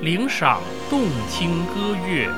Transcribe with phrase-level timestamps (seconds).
[0.00, 2.28] 领赏动听歌乐，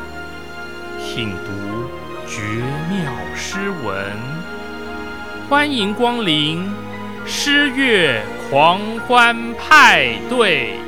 [0.98, 1.90] 品读
[2.26, 2.40] 绝
[2.88, 4.16] 妙诗文。
[5.46, 6.66] 欢迎光临
[7.26, 10.78] 诗乐狂欢派对。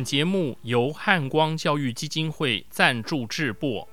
[0.00, 3.86] 本节目由汉光教育基金会赞助制播。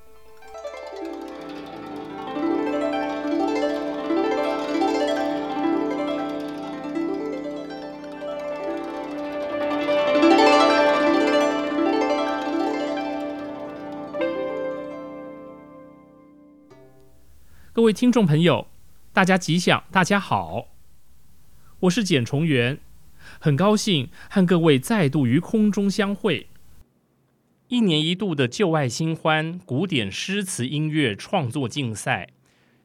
[17.74, 18.66] 各位听众朋友，
[19.12, 20.68] 大家吉祥，大家好，
[21.80, 22.80] 我是简崇元。
[23.38, 26.48] 很高兴和各位再度于空中相会。
[27.68, 32.30] 一年一度的旧爱新欢古典诗词音乐创作竞赛，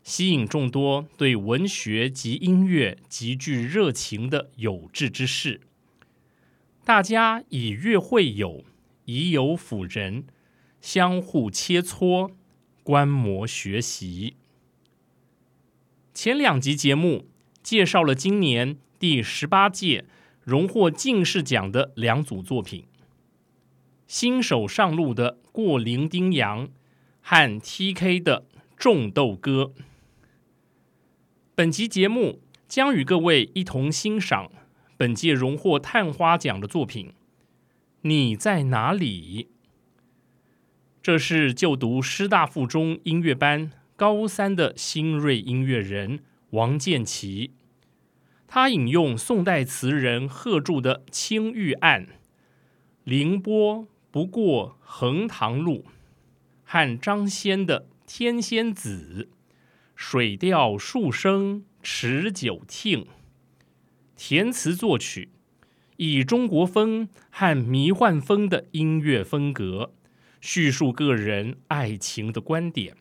[0.03, 5.61] 吸引众多对文学及音乐极具热情的有志之士。
[6.83, 8.65] 大家以乐会友，
[9.05, 10.25] 以友辅人，
[10.81, 12.31] 相互切磋，
[12.83, 14.35] 观摩学习。
[16.13, 17.29] 前两集节目
[17.63, 20.03] 介绍了今年第十八届。
[20.43, 22.85] 荣获进士奖的两组作品，
[24.07, 26.67] 新手上路的《过零丁洋》
[27.21, 28.19] 和 T.K.
[28.19, 28.45] 的
[28.75, 29.71] 《种豆歌》。
[31.55, 34.51] 本集节目将与各位一同欣赏
[34.97, 37.07] 本届荣获探花奖的作品
[38.01, 39.43] 《你在哪里》。
[41.01, 47.51] 这是就读师大附中音乐班高三的新锐音乐人王建奇。
[48.55, 52.05] 他引用宋代词人贺铸的《青玉案》
[53.03, 55.85] “凌波不过横塘路”
[56.63, 59.29] 和张先的《天仙子》
[59.97, 63.07] “水调数声持久听”，
[64.15, 65.29] 填词作曲，
[65.97, 69.93] 以中国风和迷幻风的音乐风格，
[70.39, 72.95] 叙述个人爱情的观点。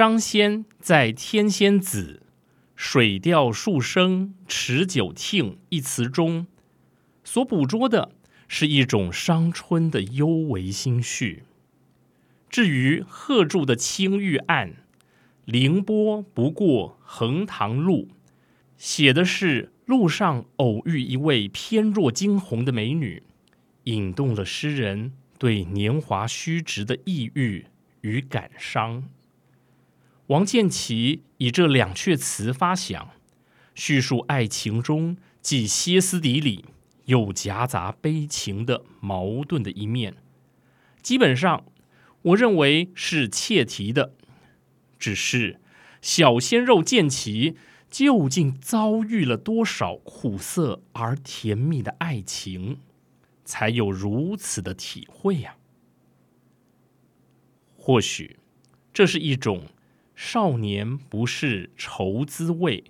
[0.00, 2.22] 张先在《天仙子》
[2.74, 6.46] “水调数声持久听”一词中，
[7.22, 8.10] 所捕捉的
[8.48, 11.42] 是一种伤春的幽微心绪。
[12.48, 14.70] 至于贺铸的《青玉案》
[15.44, 18.08] ，“凌波不过横塘路”，
[18.78, 23.22] 写的是路上偶遇一位翩若惊鸿的美女，
[23.84, 27.66] 引动了诗人对年华虚掷的抑郁
[28.00, 29.04] 与感伤。
[30.30, 33.10] 王建奇以这两阙词发想，
[33.74, 36.66] 叙述爱情中既歇斯底里
[37.06, 40.14] 又夹杂悲情的矛盾的一面。
[41.02, 41.64] 基本上，
[42.22, 44.14] 我认为是切题的。
[45.00, 45.58] 只是
[46.00, 47.56] 小鲜肉建奇
[47.90, 52.78] 究竟遭遇了多少苦涩而甜蜜的爱情，
[53.44, 55.56] 才有如此的体会呀、
[57.76, 58.38] 或许
[58.92, 59.64] 这是一种
[60.22, 62.84] 少年不是愁滋味，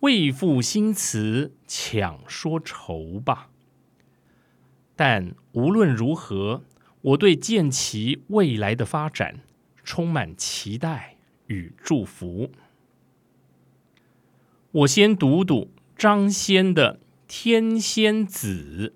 [0.00, 3.48] 为赋新词强说愁吧。
[4.96, 6.64] 但无论如何，
[7.00, 9.38] 我对剑奇未来的发展
[9.84, 11.16] 充满期待
[11.46, 12.50] 与祝福。
[14.72, 16.96] 我先读读张先的
[17.28, 18.92] 《天仙子》：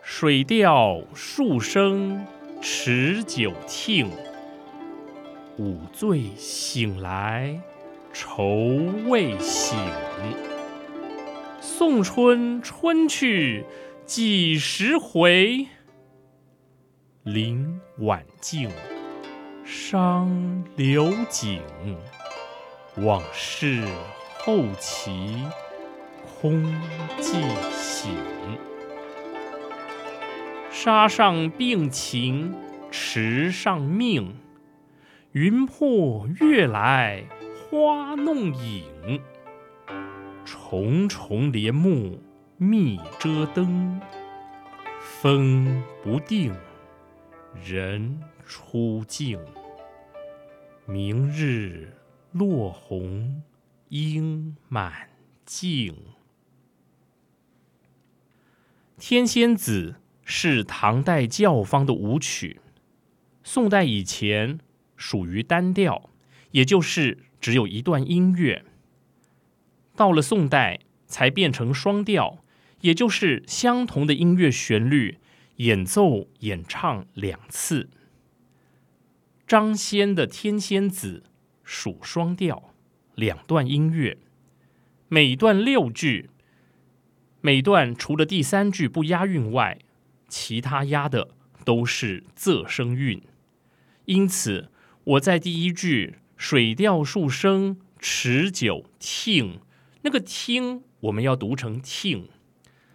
[0.00, 2.24] 水调数声
[2.60, 4.08] 持久听，
[5.58, 7.60] 午醉醒来
[8.12, 8.44] 愁
[9.06, 9.78] 未醒。
[11.60, 13.64] 送春春去
[14.06, 15.66] 几时回？
[17.22, 18.70] 林晚静，
[19.64, 21.60] 伤流景。
[22.96, 23.82] 往事
[24.38, 25.36] 后期
[26.40, 26.64] 空
[27.20, 27.40] 记
[27.72, 28.10] 醒。
[30.70, 32.54] 沙上并情
[32.90, 34.34] 池上命，
[35.32, 37.24] 云破月来
[37.70, 39.18] 花弄影。
[40.44, 42.20] 重重帘幕
[42.58, 43.98] 密遮灯，
[45.00, 46.54] 风不定，
[47.64, 49.40] 人初静。
[50.84, 51.94] 明日
[52.32, 53.42] 落红
[53.88, 55.08] 应满
[55.46, 55.94] 径。
[58.98, 59.94] 《天仙子》
[60.26, 62.60] 是唐代教坊的舞曲，
[63.42, 64.58] 宋代以前
[65.02, 66.08] 属于单调，
[66.52, 68.64] 也就是只有一段音乐。
[69.96, 70.78] 到了宋代，
[71.08, 72.44] 才变成双调，
[72.82, 75.18] 也就是相同的音乐旋律
[75.56, 77.90] 演奏演唱两次。
[79.44, 81.24] 张先的《天仙子》
[81.64, 82.72] 属双调，
[83.16, 84.18] 两段音乐，
[85.08, 86.30] 每段六句，
[87.40, 89.80] 每段除了第三句不押韵外，
[90.28, 91.30] 其他押的
[91.64, 93.20] 都是仄声韵。
[94.06, 94.70] 因此，
[95.04, 99.58] 我在第一句“水调数声持久听”。
[100.02, 102.28] 那个听我们要读成听，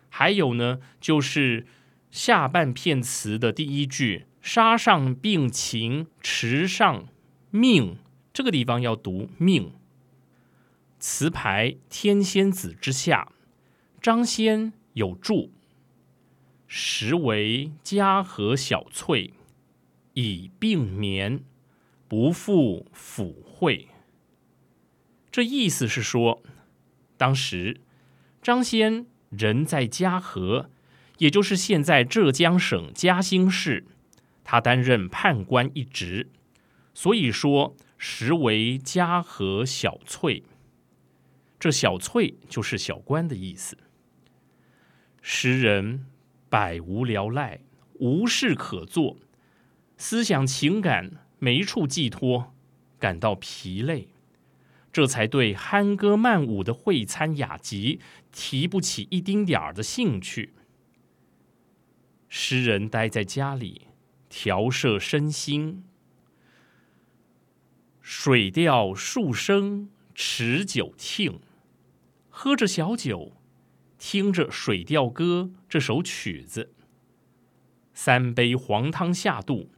[0.09, 1.65] 还有呢，就是
[2.09, 7.07] 下半片词的第一句“沙上并情池上
[7.51, 7.97] 命”，
[8.31, 9.73] 这个地方要读命。
[10.99, 13.33] 词牌《天仙子》之下，
[14.01, 15.51] 张先有注
[16.67, 19.33] ：“实为嘉禾小翠，
[20.13, 21.43] 以并眠，
[22.07, 23.87] 不复抚会。”
[25.31, 26.41] 这意思是说。
[27.19, 27.81] 当时，
[28.43, 30.69] 张先人在嘉禾，
[31.17, 33.87] 也就是现在浙江省嘉兴市，
[34.43, 36.29] 他担任判官一职，
[36.93, 40.43] 所以说实为嘉禾小翠。
[41.59, 43.75] 这小翠就是小官的意思。
[45.23, 46.05] 时人
[46.47, 47.61] 百无聊赖，
[47.95, 49.17] 无事可做，
[49.97, 52.53] 思想情感没处寄托，
[52.99, 54.09] 感到疲累。
[54.91, 57.99] 这才对酣歌曼舞的会餐雅集
[58.31, 60.53] 提不起一丁点儿的兴趣。
[62.27, 63.87] 诗人待在家里
[64.27, 65.83] 调摄身心，
[68.01, 71.39] 水调数声持久听，
[72.29, 73.33] 喝着小酒，
[73.99, 76.73] 听着《水调歌》这首曲子，
[77.93, 79.69] 三杯黄汤下肚，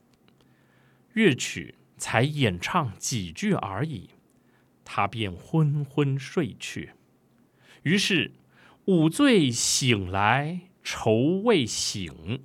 [1.13, 4.09] 乐曲才演唱几句而已。
[4.85, 6.91] 他便昏昏睡去，
[7.83, 8.31] 于是
[8.85, 12.43] 午醉醒来愁未醒。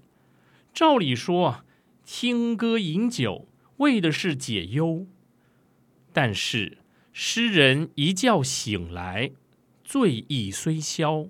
[0.75, 1.65] 照理说，
[2.05, 3.49] 听歌饮酒
[3.79, 5.07] 为的是解忧，
[6.13, 6.79] 但是
[7.13, 9.31] 诗人一觉醒来，
[9.83, 11.29] 醉意虽消，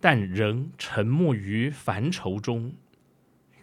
[0.00, 2.74] 但仍沉没于烦愁中。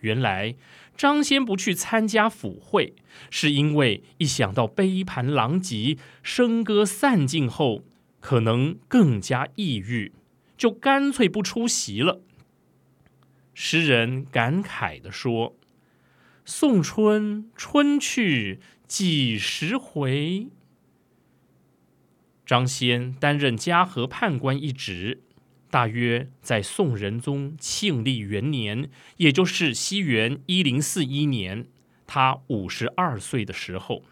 [0.01, 0.55] 原来
[0.95, 2.95] 张先不去参加府会，
[3.29, 7.83] 是因为一想到杯盘狼藉、笙歌散尽后
[8.19, 10.13] 可能更加抑郁，
[10.57, 12.21] 就干脆不出席了。
[13.53, 15.55] 诗人感慨地说
[16.45, 20.47] ：“送春春去几时回？”
[22.45, 25.23] 张先担任嘉禾判官一职。
[25.73, 31.65] 大约在宋仁宗庆历元年，也就是西元一零四一年，
[32.05, 34.03] 他五十二岁的时候。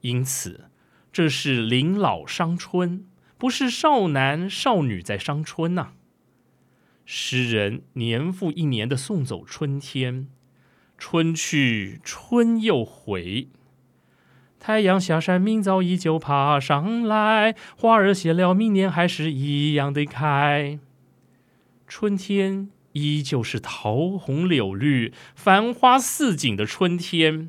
[0.00, 0.68] 因此，
[1.12, 3.06] 这是临老伤春，
[3.38, 5.92] 不是少男少女在伤春呐。
[7.04, 10.26] 诗人年复一年的送走春天，
[10.98, 13.46] 春去春又回。
[14.66, 17.54] 太阳下山，明早依旧爬上来。
[17.76, 20.80] 花儿谢了，明年还是一样的开。
[21.86, 27.48] 春天依旧是桃红柳绿、繁花似锦的春天，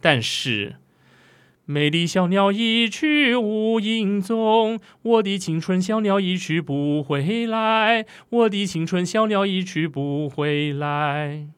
[0.00, 0.76] 但是
[1.66, 11.48] 美丽小鸟一去无影踪，我的青春小鸟一去不回来，我的青春小鸟一去不回来。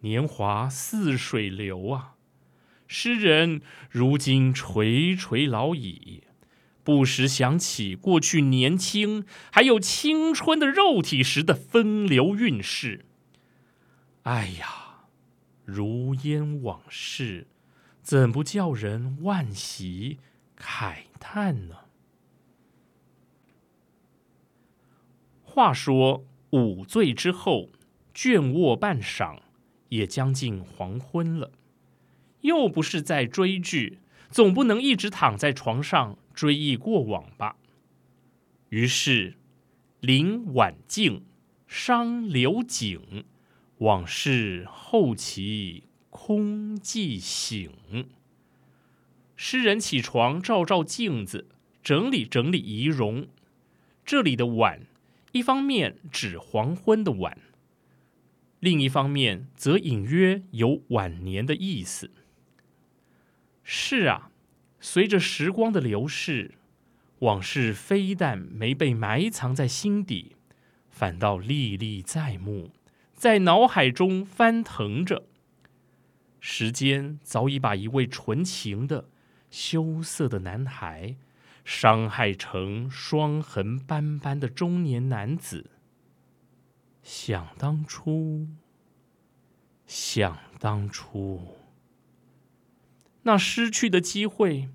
[0.00, 2.13] 年华似水流啊，
[2.96, 3.60] 诗人
[3.90, 6.22] 如今垂垂老矣，
[6.84, 13.04] 不时想起过去年轻还有青春的肉体时的风流韵事。
[14.22, 15.06] 哎呀，
[15.64, 17.48] 如烟往事。
[18.00, 20.20] 怎不叫人惋惜
[20.56, 21.74] 慨叹呢？
[25.42, 27.70] 话说午醉之后，
[28.14, 29.40] 倦卧半晌，
[29.88, 31.50] 也将近黄昏了。
[32.44, 33.98] 又不是在追剧，
[34.30, 37.56] 总不能一直躺在床上追忆过往吧？
[38.70, 39.34] 于是
[40.00, 41.22] 临晚静，
[41.66, 43.24] 伤流景，
[43.78, 45.84] 往事后期。
[46.16, 47.72] 空寂醒，
[49.34, 51.48] 诗人起床照照镜子，
[51.82, 53.26] 整理整理仪容。
[54.04, 54.86] 这里的晚，
[55.32, 57.36] 一方面指黄昏的晚，
[58.60, 62.12] 另一方面则隐约有晚年的意思。
[63.64, 64.30] 是啊，
[64.78, 66.52] 随着时光的流逝，
[67.20, 70.36] 往事非但没被埋藏在心底，
[70.90, 72.70] 反倒历历在目，
[73.14, 75.24] 在脑海中翻腾着。
[76.38, 79.08] 时间早已把一位纯情的、
[79.50, 81.16] 羞涩的男孩，
[81.64, 85.70] 伤害成霜痕斑斑的中年男子。
[87.02, 88.46] 想当初，
[89.86, 91.56] 想当初，
[93.24, 94.70] 那失去的机会，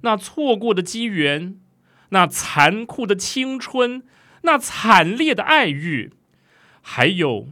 [0.00, 1.60] 那错过的机缘，
[2.10, 4.02] 那残酷的青春，
[4.42, 6.12] 那惨烈的爱欲，
[6.80, 7.48] 还有……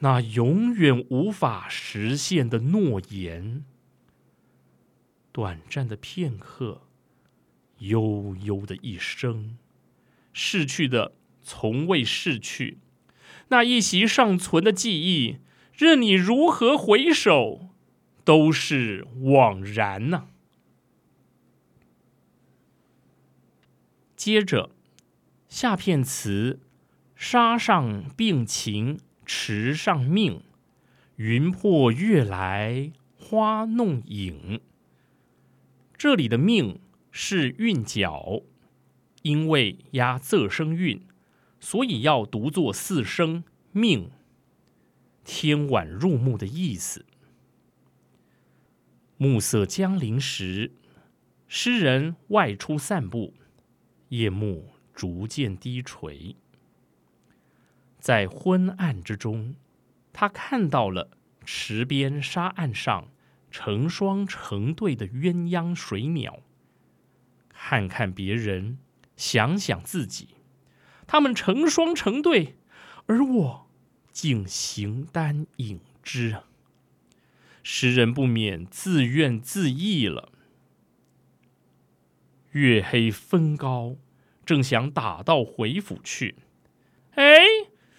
[0.00, 3.64] 那永远无法实现的诺言，
[5.32, 6.82] 短暂的片刻，
[7.78, 9.56] 悠悠的一生，
[10.34, 12.80] 逝去的从未逝去，
[13.48, 15.38] 那一袭尚存的记忆，
[15.72, 17.70] 任你如何回首，
[18.24, 20.26] 都是枉然呐。
[24.16, 24.70] 接着，
[25.48, 26.60] 下片词，
[27.14, 28.98] 沙上并情。
[29.26, 30.42] 池上命，
[31.16, 34.60] 云破月来花弄影。
[35.96, 36.78] 这里的命
[37.10, 38.42] 是韵脚，
[39.22, 41.06] 因为押仄声韵，
[41.58, 44.10] 所以要读作四声命。
[45.24, 47.06] 天晚入暮的意思。
[49.16, 50.72] 暮色将临时，
[51.46, 53.34] 诗人外出散步，
[54.08, 56.36] 夜幕逐渐低垂。
[57.98, 59.54] 在昏暗之中，
[60.12, 61.10] 他看到了
[61.44, 63.08] 池边沙岸上
[63.50, 66.42] 成双成对的鸳鸯水鸟。
[67.48, 68.78] 看看别人，
[69.16, 70.30] 想想自己，
[71.06, 72.56] 他们成双成对，
[73.06, 73.70] 而我
[74.10, 76.36] 竟形单影只。
[77.64, 80.30] 诗人不免自怨自艾了。
[82.52, 83.96] 月黑风高，
[84.46, 86.36] 正想打道回府去，
[87.16, 87.42] 哎。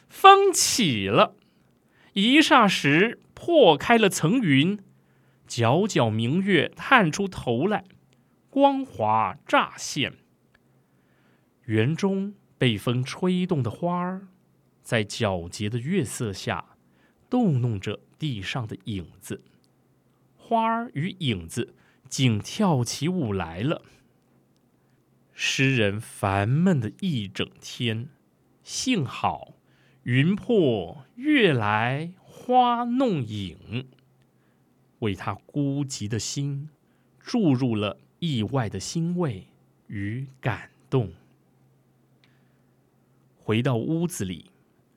[0.08, 1.36] 风起了，
[2.14, 4.80] 一霎时破开了层云，
[5.46, 7.84] 皎皎明月探出头来，
[8.50, 10.14] 光华乍现。
[11.66, 14.28] 园中被风吹动的花儿，
[14.82, 16.78] 在皎洁的月色下，
[17.28, 19.44] 逗弄着地上的影子。
[20.48, 21.74] 花儿与影子
[22.08, 23.82] 竟跳起舞来了。
[25.34, 28.10] 诗人烦闷的一整天，
[28.62, 29.54] 幸好。
[30.04, 33.88] 云破月来花弄影，
[35.00, 36.70] 为他孤寂的心
[37.20, 39.48] 注入了意外的欣慰
[39.88, 41.14] 与感动。
[43.36, 44.52] 回到屋子里，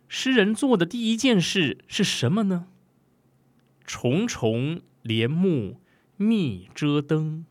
[0.09, 2.67] 诗人做的第一件事是什么呢？
[3.89, 5.81] 重重帘幕
[6.19, 7.47] 密遮灯，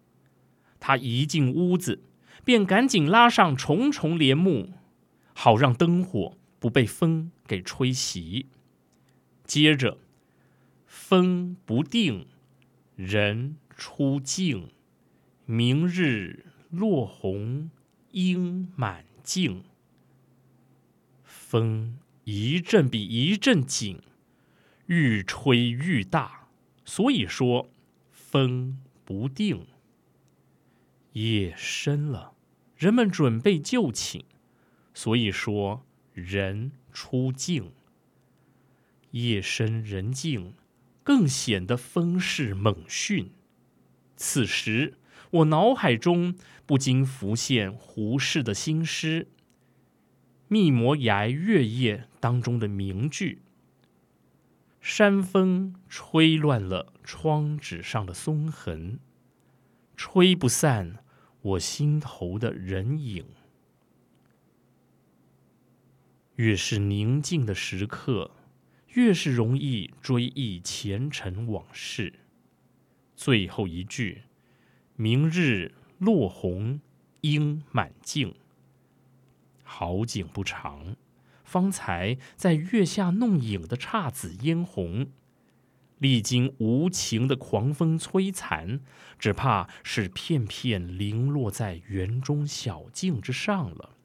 [0.79, 2.03] 他一进屋子，
[2.45, 4.69] 便赶紧拉上重重帘幕，
[5.33, 6.37] 好让灯火。
[6.59, 8.47] 不被风给吹熄。
[9.45, 9.99] 接着，
[10.87, 12.25] 风不定，
[12.95, 14.69] 人出静。
[15.45, 17.69] 明日落红
[18.11, 19.63] 应满径。
[21.23, 24.01] 风一阵比一阵紧，
[24.87, 26.49] 愈吹愈大，
[26.83, 27.69] 所以说
[28.11, 29.67] 风不定。
[31.13, 32.33] 夜深了，
[32.75, 34.23] 人们准备就寝，
[34.93, 35.83] 所以说。
[36.19, 37.71] 人出境，
[39.11, 40.55] 夜深人静，
[41.03, 43.29] 更显得风势猛迅。
[44.15, 44.95] 此时，
[45.29, 46.33] 我脑海中
[46.65, 49.25] 不禁浮现胡适的新诗
[50.47, 53.43] 《密摩崖月夜》当中的名句
[54.89, 59.01] ：“山风吹乱了窗纸上的松痕，
[59.97, 61.03] 吹不散
[61.41, 63.25] 我心头的人影。”
[66.37, 68.31] 越是宁静的时刻，
[68.93, 72.21] 越是容易追忆前尘往事。
[73.13, 74.23] 最后一句
[74.95, 76.79] ：“明日落红
[77.19, 78.33] 应满径。”
[79.63, 80.95] 好景不长，
[81.47, 85.07] 方才在月下弄影的姹紫嫣红，
[85.97, 88.81] 历经无情的狂风摧残，
[89.17, 93.95] 只怕是片片零落在园中小径之上了。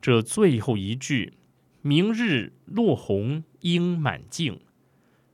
[0.00, 1.34] 这最后一句
[1.82, 4.60] “明日落红应满径”，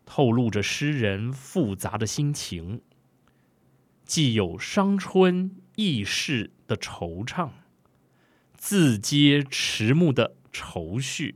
[0.07, 2.81] 透露着诗人复杂的心情，
[4.05, 7.51] 既有伤春易逝的惆怅，
[8.57, 11.35] 自嗟迟暮的愁绪，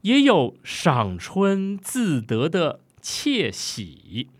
[0.00, 4.30] 也有赏春自得的窃喜，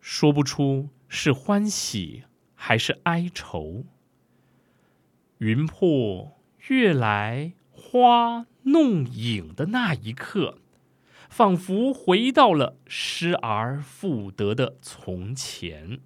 [0.00, 3.84] 说不出是欢喜还是哀愁。
[5.38, 10.58] 云破月来花弄影的那一刻，
[11.30, 16.00] 仿佛回到了失而复得的从前。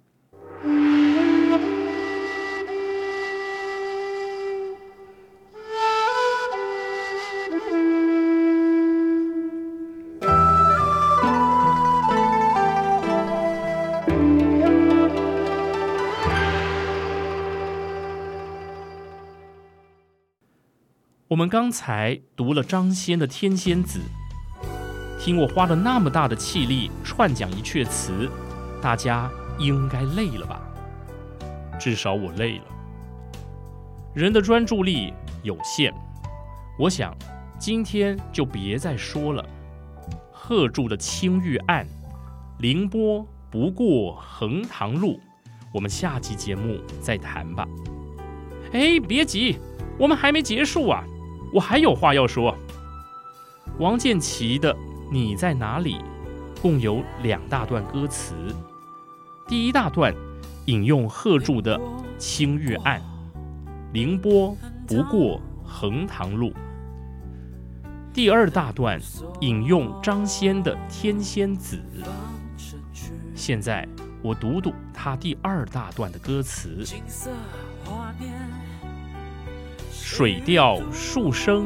[21.35, 23.99] 我们刚才读了张先的《天仙子》，
[25.21, 28.31] 听我花了那么大的气力串讲一阙词，
[28.81, 30.61] 大家应该累了吧？
[31.77, 32.63] 至少我累了。
[34.13, 35.13] 人的专注力
[35.43, 35.93] 有限，
[36.79, 37.13] 我想
[37.59, 39.45] 今天就别再说了。
[40.31, 41.85] 贺铸的《青玉案》，
[42.59, 45.19] 凌波不过横塘路，
[45.73, 47.67] 我们下期节目再谈吧。
[48.71, 49.57] 哎，别急，
[49.99, 51.03] 我们还没结束啊！
[51.55, 52.53] 我还有话要说。
[53.79, 54.73] 王建奇的
[55.09, 55.95] 《你在哪里》
[56.61, 58.35] 共有两大段歌词，
[59.47, 60.13] 第一大段
[60.65, 61.79] 引用贺铸的
[62.17, 63.01] 《青玉案》，
[63.93, 64.53] 凌波
[64.85, 66.51] 不过横塘路；
[68.13, 68.99] 第二大段
[69.39, 71.81] 引用张先的《天仙子》。
[73.33, 73.87] 现在
[74.21, 76.85] 我读读他第二大段的歌词。
[80.07, 81.65] 水调数声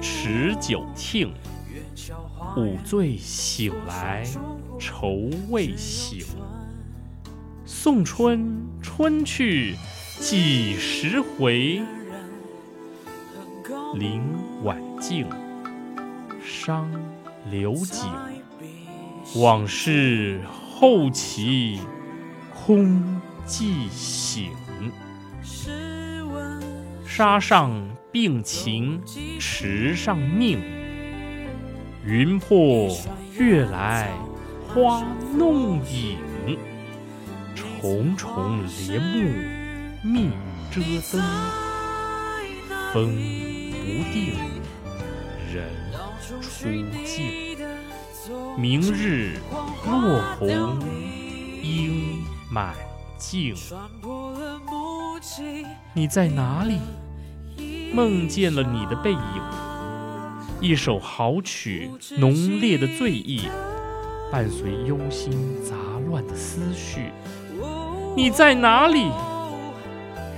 [0.00, 1.34] 持酒庆，
[2.56, 4.24] 午醉醒来
[4.80, 6.24] 愁未醒。
[7.66, 9.76] 送春春去
[10.18, 11.82] 几时回？
[13.96, 14.22] 林
[14.62, 15.28] 晚静，
[16.42, 16.90] 伤
[17.50, 18.10] 流景。
[19.36, 21.80] 往事后期
[22.50, 24.50] 空记醒。
[27.16, 27.70] 沙上
[28.10, 29.00] 并情
[29.38, 30.60] 池上命，
[32.04, 32.88] 云破
[33.38, 34.10] 月来
[34.66, 36.18] 花弄影。
[37.54, 39.30] 重重帘幕
[40.02, 40.30] 密
[40.72, 40.80] 遮
[41.12, 41.22] 灯，
[42.92, 43.14] 风
[43.70, 44.34] 不定，
[45.54, 45.70] 人
[46.42, 46.66] 初
[47.04, 47.56] 静。
[48.58, 49.38] 明日
[49.86, 50.80] 落红
[51.62, 52.74] 应满
[53.16, 53.54] 径。
[55.92, 56.80] 你在哪里？
[57.94, 59.20] 梦见了你的背影，
[60.60, 63.42] 一首好曲，浓烈的醉意，
[64.32, 65.76] 伴随忧心杂
[66.08, 67.12] 乱的思绪。
[68.16, 69.12] 你在哪里？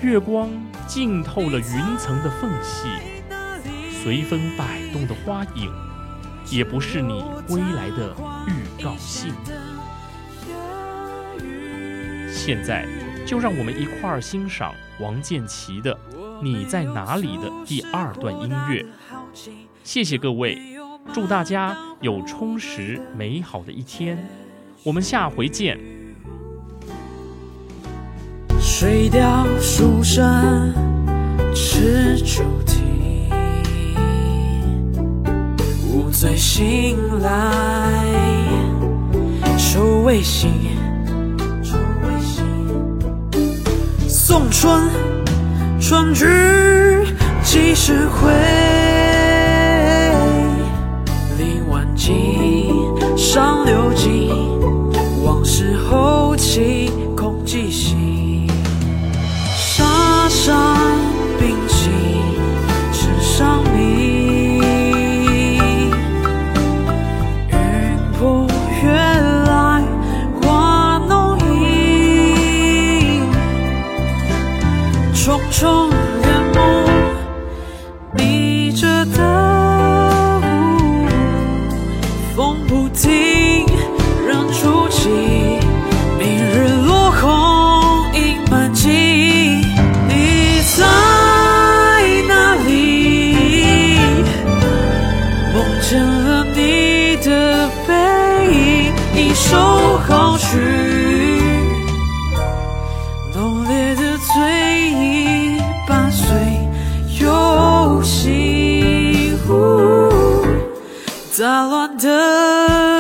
[0.03, 0.51] 月光
[0.87, 2.89] 浸透了云层的缝隙，
[3.91, 5.73] 随风摆动的花影，
[6.51, 8.15] 也不是你归来的
[8.47, 9.33] 预告信。
[12.31, 12.87] 现在，
[13.27, 15.99] 就让我们一块儿欣赏王建奇的。
[16.43, 18.85] 你在哪里的第二段音乐？
[19.83, 20.59] 谢谢各位，
[21.13, 24.19] 祝大家有充实美好的一天，
[24.83, 25.79] 我们下回见。
[28.61, 30.75] 水调书声
[31.55, 33.31] 迟竹啼，
[35.91, 38.05] 午醉醒来
[39.57, 40.51] 愁未醒，
[44.07, 44.83] 送春。
[45.89, 46.27] 春去，
[47.45, 48.29] 几时回？
[51.39, 52.75] 临万径，
[53.17, 54.29] 上流金，
[55.23, 58.49] 往事后期空寂兮，
[59.57, 60.96] 沙沙。
[111.39, 112.96] It's all under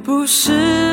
[0.00, 0.85] 不是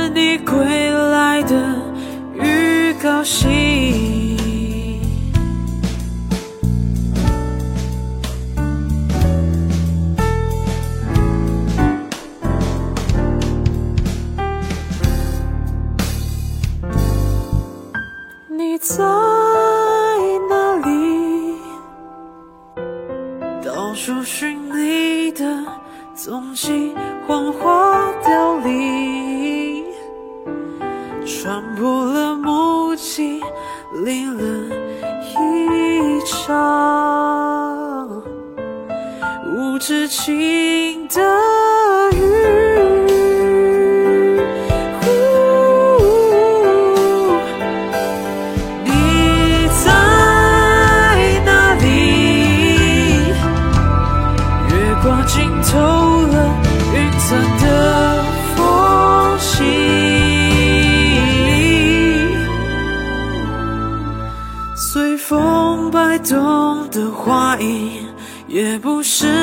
[66.87, 68.05] 的怀疑
[68.47, 69.42] 也不是。